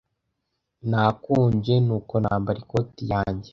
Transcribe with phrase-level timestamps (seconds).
[0.89, 3.49] Nakonje, nuko nambara ikoti yanjye.